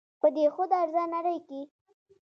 په 0.21 0.27
دې 0.35 0.45
خود 0.53 0.69
غرضه 0.79 1.03
نړۍ 1.15 1.37
کښې 1.47 1.61